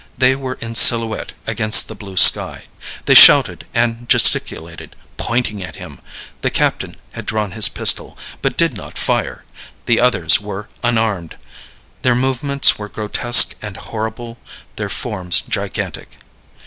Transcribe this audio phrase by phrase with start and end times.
[0.17, 2.63] They were in silhouette against the blue sky.
[3.05, 5.99] They shouted and gesticulated, pointing at him;
[6.41, 9.45] the captain had drawn his pistol, but did not fire;
[9.85, 11.37] the others were unarmed.
[12.01, 14.39] Their movements were grotesque and horrible,
[14.75, 16.17] their forms gigantic.